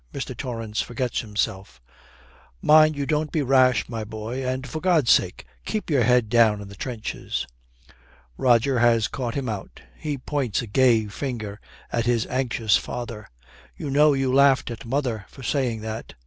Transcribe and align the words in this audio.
Mr. 0.15 0.35
Torrance 0.35 0.81
forgets 0.81 1.21
himself. 1.21 1.79
'Mind 2.59 2.95
you 2.95 3.05
don't 3.05 3.31
be 3.31 3.43
rash, 3.43 3.87
my 3.87 4.03
boy; 4.03 4.43
and 4.43 4.65
for 4.67 4.81
God's 4.81 5.11
sake, 5.11 5.45
keep 5.63 5.91
your 5.91 6.01
head 6.01 6.27
down 6.27 6.59
in 6.59 6.69
the 6.69 6.75
trenches.' 6.75 7.45
Roger 8.35 8.79
has 8.79 9.07
caught 9.07 9.35
him 9.35 9.47
out. 9.47 9.83
He 9.95 10.17
points 10.17 10.59
a 10.63 10.65
gay 10.65 11.05
finger 11.05 11.61
at 11.91 12.07
his 12.07 12.25
anxious 12.31 12.77
father. 12.77 13.27
'You 13.77 13.91
know 13.91 14.13
you 14.13 14.33
laughed 14.33 14.71
at 14.71 14.85
mother 14.85 15.27
for 15.29 15.43
saying 15.43 15.81
that!' 15.81 16.15